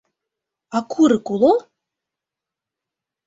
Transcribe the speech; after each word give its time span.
—А 0.75 0.79
курык 0.91 1.27
уло? 1.33 1.53